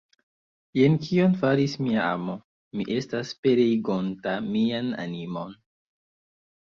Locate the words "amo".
2.13-2.37